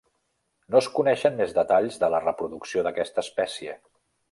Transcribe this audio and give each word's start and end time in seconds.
No 0.75 0.79
es 0.79 0.87
coneixen 0.99 1.37
més 1.41 1.53
detalls 1.59 2.01
de 2.05 2.11
la 2.15 2.23
reproducció 2.25 2.85
d'aquesta 2.89 3.25
espècie. 3.27 3.79